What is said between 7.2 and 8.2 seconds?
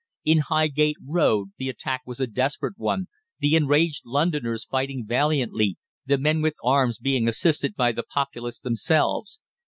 assisted by the